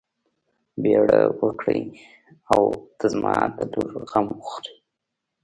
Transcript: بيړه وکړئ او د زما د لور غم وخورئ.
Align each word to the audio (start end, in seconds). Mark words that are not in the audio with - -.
بيړه 0.81 1.21
وکړئ 1.39 1.81
او 2.53 2.61
د 2.99 3.01
زما 3.13 3.35
د 3.57 3.59
لور 3.71 3.91
غم 4.09 4.25
وخورئ. 4.37 4.75